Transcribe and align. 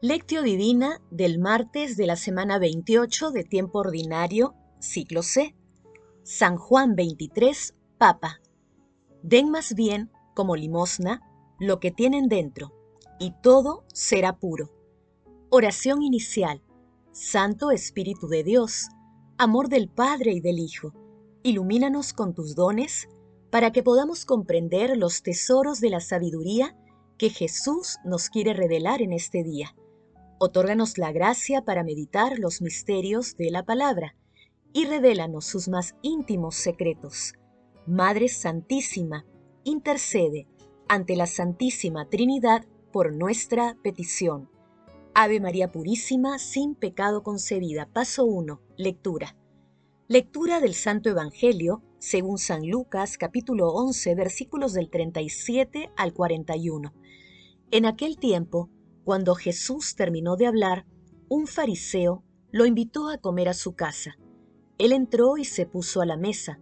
Lectio 0.00 0.42
Divina 0.42 1.02
del 1.10 1.40
martes 1.40 1.96
de 1.96 2.06
la 2.06 2.14
semana 2.14 2.60
28 2.60 3.32
de 3.32 3.42
tiempo 3.42 3.80
ordinario, 3.80 4.54
ciclo 4.78 5.24
C. 5.24 5.56
San 6.22 6.56
Juan 6.56 6.94
23, 6.94 7.74
Papa. 7.98 8.40
Den 9.24 9.50
más 9.50 9.74
bien, 9.74 10.12
como 10.36 10.54
limosna, 10.54 11.20
lo 11.58 11.80
que 11.80 11.90
tienen 11.90 12.28
dentro, 12.28 12.72
y 13.18 13.34
todo 13.42 13.82
será 13.92 14.38
puro. 14.38 14.70
Oración 15.50 16.00
inicial. 16.00 16.62
Santo 17.10 17.72
Espíritu 17.72 18.28
de 18.28 18.44
Dios, 18.44 18.86
amor 19.36 19.68
del 19.68 19.88
Padre 19.88 20.30
y 20.30 20.38
del 20.38 20.60
Hijo, 20.60 20.92
ilumínanos 21.42 22.12
con 22.12 22.34
tus 22.34 22.54
dones 22.54 23.08
para 23.50 23.72
que 23.72 23.82
podamos 23.82 24.24
comprender 24.24 24.96
los 24.96 25.24
tesoros 25.24 25.80
de 25.80 25.90
la 25.90 25.98
sabiduría 25.98 26.76
que 27.18 27.30
Jesús 27.30 27.96
nos 28.04 28.28
quiere 28.28 28.52
revelar 28.52 29.02
en 29.02 29.12
este 29.12 29.42
día 29.42 29.74
Otórganos 30.40 30.98
la 30.98 31.10
gracia 31.10 31.62
para 31.62 31.82
meditar 31.82 32.38
los 32.38 32.62
misterios 32.62 33.36
de 33.36 33.50
la 33.50 33.64
palabra 33.64 34.14
y 34.72 34.84
revélanos 34.84 35.46
sus 35.46 35.68
más 35.68 35.96
íntimos 36.00 36.54
secretos. 36.54 37.34
Madre 37.86 38.28
Santísima, 38.28 39.26
intercede 39.64 40.46
ante 40.88 41.16
la 41.16 41.26
Santísima 41.26 42.08
Trinidad 42.08 42.64
por 42.92 43.12
nuestra 43.12 43.76
petición. 43.82 44.48
Ave 45.12 45.40
María 45.40 45.72
Purísima, 45.72 46.38
sin 46.38 46.76
pecado 46.76 47.24
concebida. 47.24 47.88
Paso 47.92 48.24
1. 48.24 48.60
Lectura. 48.76 49.36
Lectura 50.06 50.60
del 50.60 50.74
Santo 50.74 51.10
Evangelio, 51.10 51.82
según 51.98 52.38
San 52.38 52.64
Lucas, 52.68 53.18
capítulo 53.18 53.70
11, 53.70 54.14
versículos 54.14 54.72
del 54.72 54.88
37 54.88 55.90
al 55.96 56.12
41. 56.12 56.94
En 57.72 57.86
aquel 57.86 58.18
tiempo, 58.18 58.70
cuando 59.08 59.34
Jesús 59.34 59.94
terminó 59.96 60.36
de 60.36 60.46
hablar, 60.46 60.84
un 61.30 61.46
fariseo 61.46 62.24
lo 62.50 62.66
invitó 62.66 63.08
a 63.08 63.16
comer 63.16 63.48
a 63.48 63.54
su 63.54 63.74
casa. 63.74 64.18
Él 64.76 64.92
entró 64.92 65.38
y 65.38 65.46
se 65.46 65.64
puso 65.64 66.02
a 66.02 66.04
la 66.04 66.18
mesa. 66.18 66.60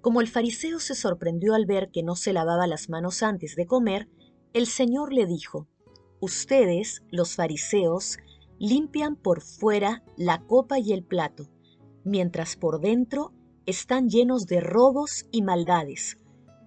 Como 0.00 0.20
el 0.20 0.28
fariseo 0.28 0.78
se 0.78 0.94
sorprendió 0.94 1.54
al 1.54 1.66
ver 1.66 1.90
que 1.90 2.04
no 2.04 2.14
se 2.14 2.32
lavaba 2.32 2.68
las 2.68 2.88
manos 2.88 3.24
antes 3.24 3.56
de 3.56 3.66
comer, 3.66 4.08
el 4.52 4.68
Señor 4.68 5.12
le 5.12 5.26
dijo, 5.26 5.66
Ustedes, 6.20 7.02
los 7.10 7.34
fariseos, 7.34 8.18
limpian 8.60 9.16
por 9.16 9.40
fuera 9.40 10.04
la 10.16 10.40
copa 10.46 10.78
y 10.78 10.92
el 10.92 11.02
plato, 11.02 11.48
mientras 12.04 12.54
por 12.54 12.80
dentro 12.80 13.32
están 13.66 14.08
llenos 14.08 14.46
de 14.46 14.60
robos 14.60 15.26
y 15.32 15.42
maldades. 15.42 16.16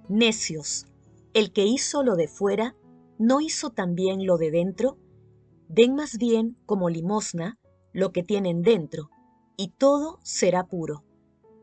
Necios, 0.10 0.88
el 1.34 1.54
que 1.54 1.66
hizo 1.66 2.04
lo 2.04 2.18
de 2.18 2.28
fuera, 2.28 2.76
¿no 3.18 3.40
hizo 3.40 3.70
también 3.70 4.26
lo 4.26 4.38
de 4.38 4.52
dentro? 4.52 4.98
Den 5.74 5.96
más 5.96 6.18
bien 6.18 6.58
como 6.66 6.90
limosna 6.90 7.58
lo 7.94 8.12
que 8.12 8.24
tienen 8.24 8.62
dentro, 8.62 9.10
y 9.56 9.70
todo 9.70 10.20
será 10.22 10.66
puro. 10.66 11.06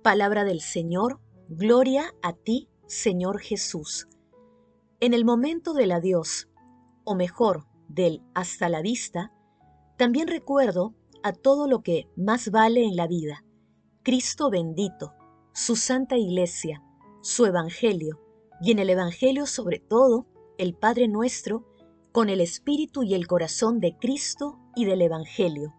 Palabra 0.03 0.45
del 0.45 0.63
Señor, 0.63 1.21
gloria 1.51 2.15
a 2.23 2.33
ti, 2.33 2.71
Señor 2.87 3.39
Jesús. 3.39 4.09
En 5.01 5.13
el 5.13 5.27
momento 5.27 5.75
del 5.75 5.93
adiós, 5.93 6.49
o 7.05 7.15
mejor, 7.15 7.67
del 7.87 8.23
hasta 8.35 8.71
la 8.71 8.81
vista, 8.81 9.31
también 9.99 10.27
recuerdo 10.27 10.95
a 11.23 11.33
todo 11.33 11.67
lo 11.67 11.83
que 11.83 12.09
más 12.17 12.51
vale 12.51 12.85
en 12.85 12.97
la 12.97 13.07
vida, 13.07 13.45
Cristo 14.03 14.49
bendito, 14.49 15.13
su 15.53 15.77
Santa 15.77 16.17
Iglesia, 16.17 16.83
su 17.21 17.45
Evangelio, 17.45 18.19
y 18.63 18.73
en 18.73 18.79
el 18.79 18.89
Evangelio 18.89 19.45
sobre 19.45 19.81
todo, 19.81 20.27
el 20.57 20.75
Padre 20.75 21.09
nuestro, 21.09 21.67
con 22.19 22.31
el 22.31 22.41
espíritu 22.41 23.05
y 23.05 23.15
el 23.15 23.29
corazón 23.29 23.79
de 23.79 23.97
Cristo 23.97 24.59
y 24.75 24.87
del 24.87 25.03
Evangelio, 25.03 25.73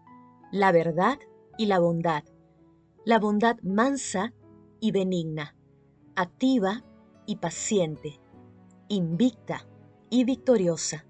la 0.50 0.72
verdad 0.72 1.18
y 1.58 1.66
la 1.66 1.78
bondad, 1.78 2.24
la 3.04 3.18
bondad 3.18 3.58
mansa 3.62 4.32
y 4.80 4.90
benigna, 4.90 5.54
activa 6.16 6.82
y 7.26 7.36
paciente, 7.36 8.22
invicta 8.88 9.68
y 10.08 10.24
victoriosa. 10.24 11.04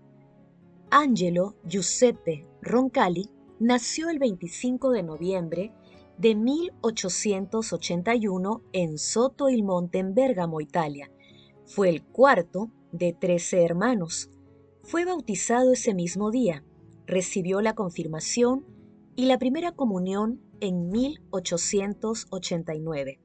Angelo 0.91 1.55
Giuseppe 1.65 2.49
Roncalli 2.61 3.31
nació 3.61 4.09
el 4.09 4.19
25 4.19 4.91
de 4.91 5.05
noviembre 5.05 5.73
de 6.19 6.35
1881 6.35 8.63
en 8.73 8.99
Soto 8.99 9.49
il 9.49 9.63
Monte 9.63 10.01
en 10.01 10.13
Bérgamo, 10.13 10.61
Italia. 10.61 11.09
Fue 11.67 11.89
el 11.89 12.03
cuarto 12.03 12.73
de 12.91 13.13
trece 13.13 13.63
hermanos 13.63 14.29
fue 14.83 15.05
bautizado 15.05 15.73
ese 15.73 15.95
mismo 15.95 16.31
día, 16.31 16.65
recibió 17.07 17.61
la 17.61 17.75
confirmación 17.75 18.65
y 19.17 19.27
la 19.27 19.39
primera 19.39 19.73
comunión 19.73 20.41
en 20.61 20.91
1889. 20.91 23.21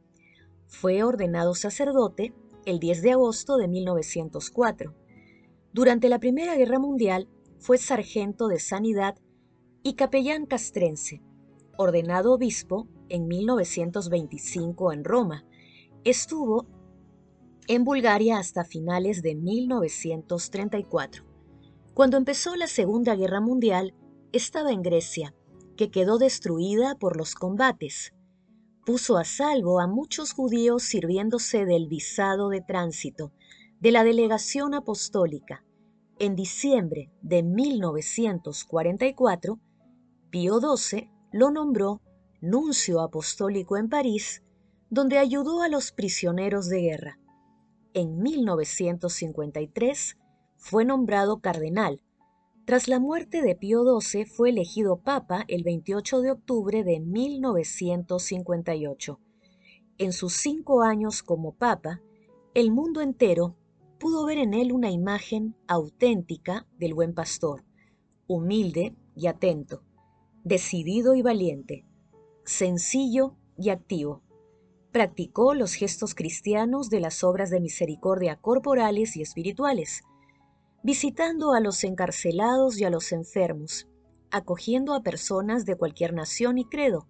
Fue 0.68 1.04
ordenado 1.04 1.54
sacerdote 1.56 2.34
el 2.66 2.80
10 2.80 3.02
de 3.02 3.12
agosto 3.12 3.58
de 3.58 3.68
1904. 3.68 4.96
Durante 5.72 6.10
la 6.10 6.20
Primera 6.20 6.56
Guerra 6.56 6.80
Mundial 6.80 7.30
fue 7.60 7.78
sargento 7.78 8.48
de 8.48 8.60
sanidad 8.60 9.16
y 9.84 9.96
capellán 9.96 10.46
castrense, 10.46 11.22
ordenado 11.78 12.34
obispo 12.34 12.88
en 13.10 13.28
1925 13.28 14.94
en 14.94 15.04
Roma. 15.04 15.46
Estuvo 16.04 16.66
en 17.68 17.84
Bulgaria 17.84 18.38
hasta 18.38 18.64
finales 18.64 19.22
de 19.22 19.36
1934. 19.36 21.25
Cuando 21.96 22.18
empezó 22.18 22.56
la 22.58 22.68
Segunda 22.68 23.16
Guerra 23.16 23.40
Mundial, 23.40 23.96
estaba 24.34 24.74
en 24.74 24.82
Grecia, 24.82 25.34
que 25.78 25.92
quedó 25.92 26.18
destruida 26.18 26.96
por 26.96 27.16
los 27.16 27.36
combates. 27.36 28.14
Puso 28.86 29.18
a 29.18 29.24
salvo 29.24 29.80
a 29.80 29.88
muchos 29.88 30.34
judíos 30.34 30.84
sirviéndose 30.84 31.64
del 31.64 31.88
visado 31.88 32.50
de 32.50 32.60
tránsito 32.60 33.32
de 33.80 33.94
la 33.94 34.04
delegación 34.04 34.74
apostólica. 34.74 35.64
En 36.20 36.36
diciembre 36.36 37.14
de 37.22 37.44
1944, 37.44 39.58
Pío 40.30 40.60
XII 40.60 41.10
lo 41.32 41.50
nombró 41.50 42.02
nuncio 42.42 43.00
apostólico 43.00 43.78
en 43.78 43.88
París, 43.88 44.44
donde 44.90 45.18
ayudó 45.18 45.62
a 45.62 45.70
los 45.70 45.94
prisioneros 45.94 46.68
de 46.68 46.82
guerra. 46.82 47.20
En 47.94 48.22
1953, 48.22 50.18
fue 50.68 50.84
nombrado 50.84 51.42
cardenal. 51.42 52.02
Tras 52.66 52.88
la 52.88 53.00
muerte 53.00 53.44
de 53.44 53.56
Pío 53.56 53.84
XII 54.02 54.26
fue 54.26 54.50
elegido 54.50 54.98
papa 54.98 55.46
el 55.48 55.64
28 55.64 56.22
de 56.22 56.32
octubre 56.32 56.84
de 56.84 57.02
1958. 57.02 59.20
En 60.00 60.12
sus 60.12 60.34
cinco 60.34 60.82
años 60.82 61.22
como 61.22 61.54
papa, 61.54 62.02
el 62.56 62.72
mundo 62.72 63.02
entero 63.02 63.56
pudo 64.00 64.26
ver 64.26 64.40
en 64.40 64.56
él 64.56 64.74
una 64.74 64.90
imagen 64.90 65.56
auténtica 65.68 66.66
del 66.80 66.96
buen 66.96 67.14
pastor, 67.14 67.64
humilde 68.26 68.96
y 69.16 69.28
atento, 69.28 69.84
decidido 70.44 71.14
y 71.14 71.22
valiente, 71.22 71.86
sencillo 72.44 73.36
y 73.56 73.70
activo. 73.70 74.24
Practicó 74.92 75.54
los 75.54 75.76
gestos 75.76 76.16
cristianos 76.16 76.90
de 76.90 77.02
las 77.02 77.24
obras 77.24 77.52
de 77.52 77.60
misericordia 77.60 78.38
corporales 78.38 79.16
y 79.16 79.22
espirituales, 79.22 80.02
visitando 80.86 81.54
a 81.54 81.60
los 81.62 81.84
encarcelados 81.84 82.80
y 82.80 82.84
a 82.84 82.92
los 82.92 83.12
enfermos, 83.12 83.88
acogiendo 84.30 84.94
a 84.94 85.02
personas 85.02 85.66
de 85.66 85.76
cualquier 85.76 86.14
nación 86.14 86.60
y 86.60 86.66
credo, 86.66 87.08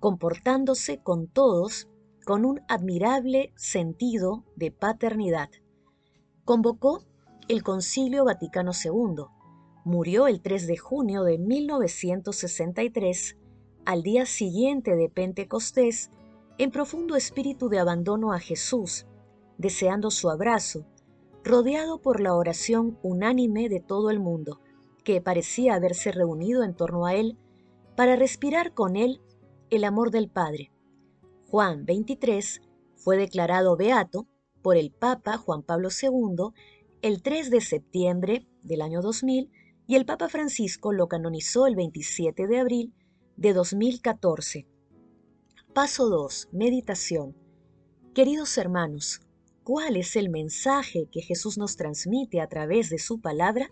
comportándose 0.00 1.02
con 1.02 1.26
todos 1.26 1.90
con 2.24 2.46
un 2.46 2.62
admirable 2.68 3.52
sentido 3.54 4.46
de 4.56 4.70
paternidad. 4.70 5.50
Convocó 6.46 7.04
el 7.48 7.62
Concilio 7.62 8.24
Vaticano 8.24 8.70
II. 8.72 9.24
Murió 9.84 10.26
el 10.26 10.40
3 10.40 10.66
de 10.66 10.78
junio 10.78 11.22
de 11.22 11.36
1963, 11.36 13.36
al 13.84 14.02
día 14.02 14.24
siguiente 14.24 14.96
de 14.96 15.10
Pentecostés, 15.10 16.10
en 16.56 16.70
profundo 16.70 17.16
espíritu 17.16 17.68
de 17.68 17.78
abandono 17.78 18.32
a 18.32 18.38
Jesús, 18.38 19.04
deseando 19.58 20.10
su 20.10 20.30
abrazo, 20.30 20.86
rodeado 21.44 22.00
por 22.00 22.20
la 22.20 22.34
oración 22.34 22.98
unánime 23.02 23.68
de 23.68 23.80
todo 23.80 24.10
el 24.10 24.20
mundo, 24.20 24.60
que 25.04 25.20
parecía 25.20 25.74
haberse 25.74 26.12
reunido 26.12 26.62
en 26.62 26.74
torno 26.74 27.06
a 27.06 27.14
él 27.14 27.36
para 27.96 28.16
respirar 28.16 28.74
con 28.74 28.96
él 28.96 29.20
el 29.70 29.84
amor 29.84 30.10
del 30.10 30.28
Padre. 30.28 30.70
Juan 31.48 31.84
23 31.84 32.60
fue 32.96 33.16
declarado 33.16 33.76
beato 33.76 34.26
por 34.62 34.76
el 34.76 34.92
Papa 34.92 35.36
Juan 35.36 35.62
Pablo 35.62 35.88
II 35.90 36.52
el 37.02 37.22
3 37.22 37.50
de 37.50 37.60
septiembre 37.60 38.46
del 38.62 38.80
año 38.80 39.02
2000 39.02 39.50
y 39.88 39.96
el 39.96 40.06
Papa 40.06 40.28
Francisco 40.28 40.92
lo 40.92 41.08
canonizó 41.08 41.66
el 41.66 41.74
27 41.74 42.46
de 42.46 42.58
abril 42.60 42.94
de 43.36 43.52
2014. 43.52 44.68
Paso 45.74 46.08
2. 46.08 46.50
Meditación. 46.52 47.36
Queridos 48.14 48.56
hermanos, 48.56 49.20
¿Cuál 49.64 49.96
es 49.96 50.16
el 50.16 50.28
mensaje 50.28 51.08
que 51.12 51.22
Jesús 51.22 51.56
nos 51.56 51.76
transmite 51.76 52.40
a 52.40 52.48
través 52.48 52.90
de 52.90 52.98
su 52.98 53.20
palabra? 53.20 53.70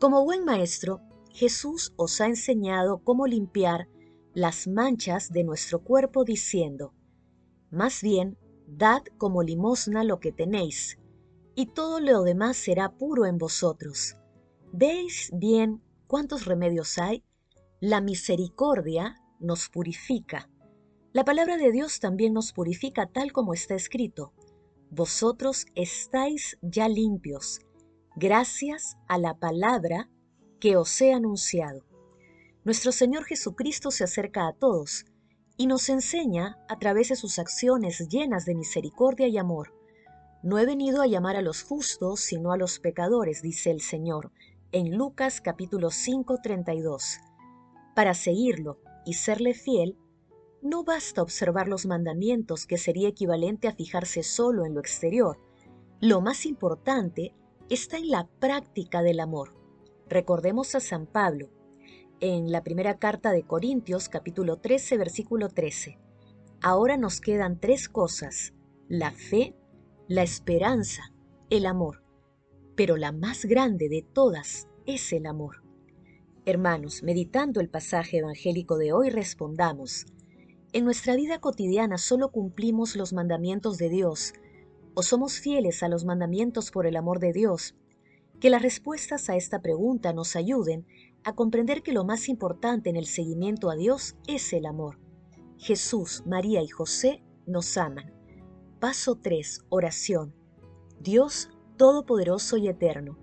Como 0.00 0.24
buen 0.24 0.46
maestro, 0.46 1.02
Jesús 1.30 1.92
os 1.96 2.22
ha 2.22 2.26
enseñado 2.26 3.02
cómo 3.04 3.26
limpiar 3.26 3.88
las 4.32 4.66
manchas 4.66 5.30
de 5.30 5.44
nuestro 5.44 5.84
cuerpo 5.84 6.24
diciendo, 6.24 6.94
más 7.70 8.00
bien, 8.02 8.38
dad 8.66 9.02
como 9.18 9.42
limosna 9.42 10.04
lo 10.04 10.20
que 10.20 10.32
tenéis, 10.32 10.98
y 11.54 11.66
todo 11.66 12.00
lo 12.00 12.22
demás 12.22 12.56
será 12.56 12.96
puro 12.96 13.26
en 13.26 13.36
vosotros. 13.36 14.16
¿Veis 14.72 15.30
bien 15.34 15.82
cuántos 16.06 16.46
remedios 16.46 16.96
hay? 16.96 17.22
La 17.78 18.00
misericordia 18.00 19.20
nos 19.38 19.68
purifica. 19.68 20.48
La 21.12 21.24
palabra 21.24 21.58
de 21.58 21.70
Dios 21.72 22.00
también 22.00 22.32
nos 22.32 22.52
purifica 22.52 23.06
tal 23.06 23.32
como 23.32 23.52
está 23.52 23.74
escrito. 23.74 24.32
Vosotros 24.96 25.66
estáis 25.74 26.56
ya 26.62 26.88
limpios, 26.88 27.58
gracias 28.14 28.96
a 29.08 29.18
la 29.18 29.34
palabra 29.34 30.08
que 30.60 30.76
os 30.76 31.00
he 31.00 31.12
anunciado. 31.12 31.84
Nuestro 32.62 32.92
Señor 32.92 33.24
Jesucristo 33.24 33.90
se 33.90 34.04
acerca 34.04 34.46
a 34.46 34.52
todos 34.52 35.04
y 35.56 35.66
nos 35.66 35.88
enseña 35.88 36.58
a 36.68 36.78
través 36.78 37.08
de 37.08 37.16
sus 37.16 37.40
acciones 37.40 38.06
llenas 38.08 38.44
de 38.44 38.54
misericordia 38.54 39.26
y 39.26 39.36
amor. 39.36 39.74
No 40.44 40.60
he 40.60 40.64
venido 40.64 41.02
a 41.02 41.08
llamar 41.08 41.34
a 41.34 41.42
los 41.42 41.64
justos, 41.64 42.20
sino 42.20 42.52
a 42.52 42.56
los 42.56 42.78
pecadores, 42.78 43.42
dice 43.42 43.72
el 43.72 43.80
Señor, 43.80 44.30
en 44.70 44.96
Lucas 44.96 45.40
capítulo 45.40 45.90
5, 45.90 46.38
32. 46.40 47.18
Para 47.96 48.14
seguirlo 48.14 48.78
y 49.04 49.14
serle 49.14 49.54
fiel, 49.54 49.98
no 50.64 50.82
basta 50.82 51.20
observar 51.20 51.68
los 51.68 51.84
mandamientos, 51.84 52.66
que 52.66 52.78
sería 52.78 53.08
equivalente 53.08 53.68
a 53.68 53.74
fijarse 53.74 54.22
solo 54.22 54.64
en 54.64 54.72
lo 54.72 54.80
exterior. 54.80 55.38
Lo 56.00 56.22
más 56.22 56.46
importante 56.46 57.34
está 57.68 57.98
en 57.98 58.08
la 58.08 58.26
práctica 58.40 59.02
del 59.02 59.20
amor. 59.20 59.54
Recordemos 60.08 60.74
a 60.74 60.80
San 60.80 61.06
Pablo, 61.06 61.50
en 62.20 62.50
la 62.50 62.64
primera 62.64 62.98
carta 62.98 63.30
de 63.32 63.42
Corintios 63.42 64.08
capítulo 64.08 64.56
13 64.56 64.96
versículo 64.96 65.50
13. 65.50 65.98
Ahora 66.62 66.96
nos 66.96 67.20
quedan 67.20 67.60
tres 67.60 67.90
cosas, 67.90 68.54
la 68.88 69.12
fe, 69.12 69.54
la 70.08 70.22
esperanza, 70.22 71.12
el 71.50 71.66
amor. 71.66 72.02
Pero 72.74 72.96
la 72.96 73.12
más 73.12 73.44
grande 73.44 73.90
de 73.90 74.00
todas 74.00 74.66
es 74.86 75.12
el 75.12 75.26
amor. 75.26 75.62
Hermanos, 76.46 77.02
meditando 77.02 77.60
el 77.60 77.68
pasaje 77.68 78.18
evangélico 78.18 78.78
de 78.78 78.94
hoy, 78.94 79.10
respondamos, 79.10 80.06
¿en 80.74 80.84
nuestra 80.84 81.14
vida 81.14 81.38
cotidiana 81.38 81.98
solo 81.98 82.32
cumplimos 82.32 82.96
los 82.96 83.12
mandamientos 83.12 83.78
de 83.78 83.88
Dios 83.88 84.34
o 84.94 85.04
somos 85.04 85.38
fieles 85.38 85.84
a 85.84 85.88
los 85.88 86.04
mandamientos 86.04 86.72
por 86.72 86.88
el 86.88 86.96
amor 86.96 87.20
de 87.20 87.32
Dios? 87.32 87.76
Que 88.40 88.50
las 88.50 88.60
respuestas 88.60 89.30
a 89.30 89.36
esta 89.36 89.62
pregunta 89.62 90.12
nos 90.12 90.34
ayuden 90.34 90.84
a 91.22 91.36
comprender 91.36 91.84
que 91.84 91.92
lo 91.92 92.04
más 92.04 92.28
importante 92.28 92.90
en 92.90 92.96
el 92.96 93.06
seguimiento 93.06 93.70
a 93.70 93.76
Dios 93.76 94.16
es 94.26 94.52
el 94.52 94.66
amor. 94.66 94.98
Jesús, 95.58 96.24
María 96.26 96.60
y 96.60 96.66
José 96.66 97.22
nos 97.46 97.78
aman. 97.78 98.12
Paso 98.80 99.14
3. 99.14 99.60
Oración. 99.68 100.34
Dios 100.98 101.50
Todopoderoso 101.76 102.56
y 102.56 102.66
Eterno, 102.66 103.16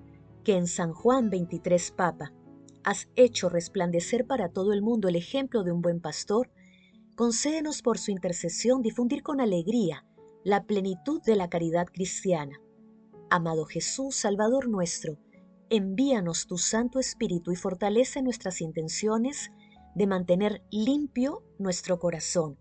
que 0.45 0.55
en 0.55 0.67
San 0.67 0.93
Juan 0.93 1.29
23 1.29 1.91
Papa 1.91 2.31
has 2.83 3.09
hecho 3.17 3.49
resplandecer 3.49 4.25
para 4.25 4.49
todo 4.49 4.71
el 4.71 4.81
mundo 4.81 5.09
el 5.09 5.17
ejemplo 5.17 5.63
de 5.63 5.73
un 5.73 5.81
buen 5.81 5.99
pastor, 5.99 6.49
concédenos 7.15 7.81
por 7.81 7.97
su 7.97 8.11
intercesión 8.11 8.81
difundir 8.81 9.23
con 9.23 9.41
alegría 9.41 10.05
la 10.43 10.63
plenitud 10.63 11.21
de 11.23 11.35
la 11.35 11.49
caridad 11.49 11.85
cristiana. 11.85 12.59
Amado 13.29 13.65
Jesús, 13.65 14.15
Salvador 14.15 14.67
nuestro, 14.67 15.17
envíanos 15.69 16.47
tu 16.47 16.57
Santo 16.57 16.99
Espíritu 16.99 17.51
y 17.51 17.55
fortalece 17.55 18.21
nuestras 18.21 18.61
intenciones 18.61 19.51
de 19.95 20.07
mantener 20.07 20.63
limpio 20.71 21.43
nuestro 21.59 21.99
corazón. 21.99 22.57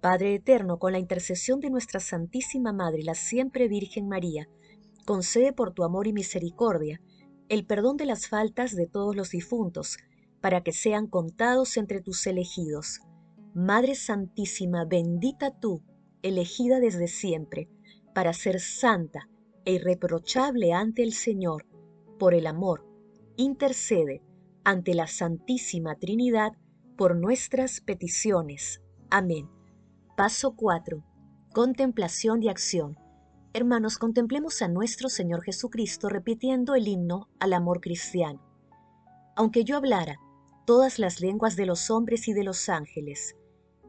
Padre 0.00 0.34
Eterno, 0.34 0.78
con 0.78 0.92
la 0.92 0.98
intercesión 0.98 1.60
de 1.60 1.70
nuestra 1.70 2.00
Santísima 2.00 2.72
Madre, 2.72 3.02
la 3.04 3.14
siempre 3.14 3.68
Virgen 3.68 4.08
María, 4.08 4.48
concede 5.06 5.52
por 5.52 5.72
tu 5.72 5.84
amor 5.84 6.06
y 6.06 6.12
misericordia 6.12 7.00
el 7.48 7.66
perdón 7.66 7.96
de 7.96 8.06
las 8.06 8.28
faltas 8.28 8.74
de 8.74 8.86
todos 8.86 9.14
los 9.14 9.30
difuntos, 9.30 9.98
para 10.40 10.62
que 10.62 10.72
sean 10.72 11.06
contados 11.06 11.76
entre 11.76 12.00
tus 12.00 12.26
elegidos. 12.26 13.00
Madre 13.54 13.94
Santísima, 13.94 14.86
bendita 14.86 15.50
tú, 15.50 15.82
elegida 16.22 16.80
desde 16.80 17.06
siempre, 17.06 17.68
para 18.14 18.32
ser 18.32 18.60
santa 18.60 19.28
e 19.66 19.74
irreprochable 19.74 20.72
ante 20.72 21.02
el 21.02 21.12
Señor, 21.12 21.66
por 22.18 22.32
el 22.32 22.46
amor, 22.46 22.86
intercede 23.36 24.22
ante 24.64 24.94
la 24.94 25.06
Santísima 25.06 25.96
Trinidad 25.96 26.52
por 26.96 27.14
nuestras 27.14 27.82
peticiones. 27.82 28.80
Amén. 29.10 29.50
Paso 30.16 30.56
4. 30.56 31.04
Contemplación 31.52 32.42
y 32.42 32.48
acción. 32.48 32.96
Hermanos, 33.52 33.98
contemplemos 33.98 34.62
a 34.62 34.68
nuestro 34.68 35.10
Señor 35.10 35.42
Jesucristo 35.42 36.08
repitiendo 36.08 36.74
el 36.74 36.88
himno 36.88 37.28
al 37.38 37.52
amor 37.52 37.82
cristiano. 37.82 38.40
Aunque 39.36 39.64
yo 39.64 39.76
hablara 39.76 40.16
todas 40.64 40.98
las 40.98 41.20
lenguas 41.20 41.54
de 41.54 41.66
los 41.66 41.90
hombres 41.90 42.28
y 42.28 42.32
de 42.32 42.44
los 42.44 42.70
ángeles, 42.70 43.36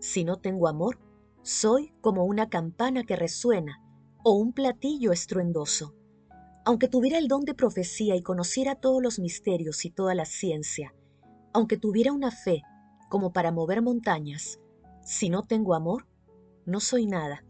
si 0.04 0.26
no 0.26 0.36
tengo 0.36 0.68
amor, 0.68 1.00
soy 1.44 1.94
como 2.02 2.26
una 2.26 2.50
campana 2.50 3.06
que 3.06 3.16
resuena 3.16 3.82
o 4.22 4.34
un 4.34 4.52
platillo 4.52 5.14
estruendoso. 5.14 5.96
Aunque 6.66 6.90
tuviera 6.90 7.18
el 7.18 7.30
don 7.30 7.46
de 7.46 7.54
profecía 7.54 8.14
y 8.18 8.22
conociera 8.22 8.76
todos 8.76 9.02
los 9.02 9.18
misterios 9.18 9.86
y 9.86 9.92
toda 9.92 10.14
la 10.14 10.26
ciencia, 10.26 10.94
aunque 11.54 11.78
tuviera 11.78 12.12
una 12.12 12.32
fe 12.32 12.64
como 13.10 13.32
para 13.32 13.54
mover 13.54 13.82
montañas, 13.82 14.60
si 15.06 15.30
no 15.30 15.44
tengo 15.44 15.74
amor, 15.74 16.06
no 16.66 16.82
soy 16.82 17.06
nada. 17.06 17.46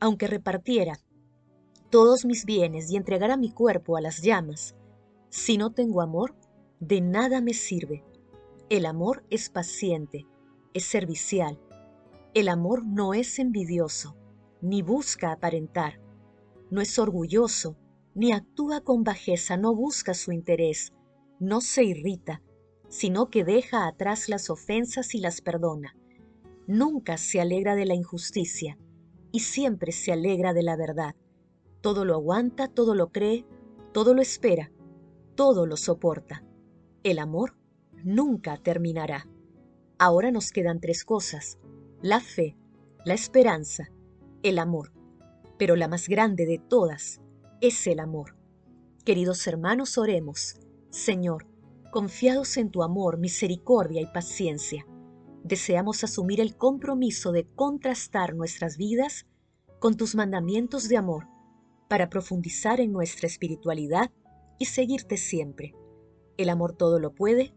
Aunque 0.00 0.26
repartiera 0.26 1.00
todos 1.88 2.26
mis 2.26 2.44
bienes 2.44 2.90
y 2.90 2.96
entregara 2.96 3.38
mi 3.38 3.52
cuerpo 3.52 3.96
a 3.96 4.02
las 4.02 4.20
llamas, 4.20 4.74
si 5.30 5.56
no 5.56 5.72
tengo 5.72 6.02
amor, 6.02 6.36
de 6.78 7.00
nada 7.00 7.40
me 7.40 7.54
sirve. 7.54 8.04
El 8.68 8.84
amor 8.84 9.24
es 9.30 9.48
paciente, 9.48 10.26
es 10.74 10.84
servicial. 10.84 11.58
El 12.32 12.48
amor 12.48 12.86
no 12.86 13.12
es 13.12 13.40
envidioso, 13.40 14.16
ni 14.62 14.82
busca 14.82 15.32
aparentar. 15.32 16.00
No 16.70 16.80
es 16.80 16.96
orgulloso, 16.96 17.76
ni 18.14 18.30
actúa 18.30 18.82
con 18.82 19.02
bajeza, 19.02 19.56
no 19.56 19.74
busca 19.74 20.14
su 20.14 20.30
interés, 20.30 20.92
no 21.40 21.60
se 21.60 21.82
irrita, 21.82 22.40
sino 22.88 23.30
que 23.30 23.42
deja 23.42 23.88
atrás 23.88 24.28
las 24.28 24.48
ofensas 24.48 25.12
y 25.16 25.18
las 25.18 25.40
perdona. 25.40 25.96
Nunca 26.68 27.16
se 27.16 27.40
alegra 27.40 27.74
de 27.74 27.86
la 27.86 27.94
injusticia 27.94 28.78
y 29.32 29.40
siempre 29.40 29.90
se 29.90 30.12
alegra 30.12 30.52
de 30.52 30.62
la 30.62 30.76
verdad. 30.76 31.16
Todo 31.80 32.04
lo 32.04 32.14
aguanta, 32.14 32.68
todo 32.68 32.94
lo 32.94 33.10
cree, 33.10 33.44
todo 33.92 34.14
lo 34.14 34.22
espera, 34.22 34.70
todo 35.34 35.66
lo 35.66 35.76
soporta. 35.76 36.44
El 37.02 37.18
amor 37.18 37.56
nunca 38.04 38.56
terminará. 38.56 39.26
Ahora 39.98 40.30
nos 40.30 40.52
quedan 40.52 40.80
tres 40.80 41.04
cosas, 41.04 41.58
la 42.02 42.20
fe, 42.20 42.56
la 43.04 43.14
esperanza, 43.14 43.90
el 44.42 44.58
amor. 44.58 44.92
Pero 45.58 45.76
la 45.76 45.88
más 45.88 46.08
grande 46.08 46.46
de 46.46 46.58
todas 46.58 47.20
es 47.60 47.86
el 47.86 48.00
amor. 48.00 48.36
Queridos 49.04 49.46
hermanos, 49.46 49.98
oremos. 49.98 50.56
Señor, 50.88 51.46
confiados 51.90 52.56
en 52.56 52.70
tu 52.70 52.82
amor, 52.82 53.18
misericordia 53.18 54.00
y 54.00 54.06
paciencia, 54.06 54.86
deseamos 55.44 56.02
asumir 56.02 56.40
el 56.40 56.56
compromiso 56.56 57.32
de 57.32 57.46
contrastar 57.54 58.34
nuestras 58.34 58.78
vidas 58.78 59.26
con 59.78 59.96
tus 59.96 60.14
mandamientos 60.14 60.88
de 60.88 60.96
amor 60.96 61.26
para 61.88 62.08
profundizar 62.08 62.80
en 62.80 62.92
nuestra 62.92 63.26
espiritualidad 63.26 64.10
y 64.58 64.66
seguirte 64.66 65.16
siempre. 65.18 65.74
El 66.38 66.48
amor 66.48 66.72
todo 66.72 66.98
lo 66.98 67.14
puede. 67.14 67.54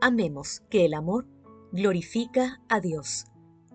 Amemos 0.00 0.62
que 0.68 0.84
el 0.84 0.94
amor 0.94 1.28
glorifica 1.72 2.60
a 2.68 2.80
Dios. 2.80 3.26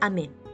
Amén. 0.00 0.45